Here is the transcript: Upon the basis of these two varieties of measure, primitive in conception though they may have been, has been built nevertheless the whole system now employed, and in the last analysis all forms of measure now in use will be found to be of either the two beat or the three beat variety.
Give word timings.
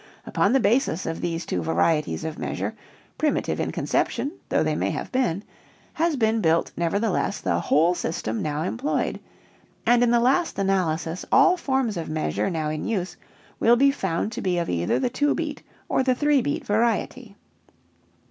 Upon 0.25 0.51
the 0.51 0.59
basis 0.59 1.05
of 1.05 1.21
these 1.21 1.45
two 1.45 1.61
varieties 1.61 2.25
of 2.25 2.39
measure, 2.39 2.73
primitive 3.19 3.59
in 3.59 3.69
conception 3.71 4.31
though 4.49 4.63
they 4.63 4.73
may 4.75 4.89
have 4.89 5.11
been, 5.11 5.43
has 5.93 6.15
been 6.15 6.41
built 6.41 6.71
nevertheless 6.75 7.39
the 7.39 7.59
whole 7.59 7.93
system 7.93 8.41
now 8.41 8.63
employed, 8.63 9.19
and 9.85 10.01
in 10.01 10.09
the 10.09 10.19
last 10.19 10.57
analysis 10.57 11.23
all 11.31 11.55
forms 11.55 11.97
of 11.97 12.09
measure 12.09 12.49
now 12.49 12.69
in 12.69 12.83
use 12.83 13.15
will 13.59 13.75
be 13.75 13.91
found 13.91 14.31
to 14.31 14.41
be 14.41 14.57
of 14.57 14.71
either 14.71 14.97
the 14.97 15.07
two 15.07 15.35
beat 15.35 15.61
or 15.87 16.01
the 16.01 16.15
three 16.15 16.41
beat 16.41 16.65
variety. 16.65 17.35